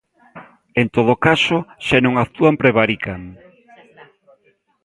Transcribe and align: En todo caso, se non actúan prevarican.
En 0.81 0.87
todo 0.95 1.13
caso, 1.27 1.57
se 1.87 1.97
non 2.05 2.13
actúan 2.15 2.55
prevarican. 2.61 3.21